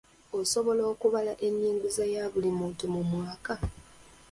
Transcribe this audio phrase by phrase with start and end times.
[0.39, 3.53] Osobola okubala enyingiza ya buli muntu mu mwaka?